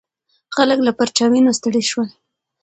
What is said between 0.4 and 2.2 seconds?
خلک له پرچاوینو ستړي شول.